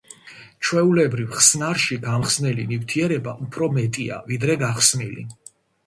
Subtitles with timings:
[0.67, 5.33] ჩვეულებრივ ხსნარში გამხსნელი ნივთიერება უფრო მეტია ვიდრე გახსნილი.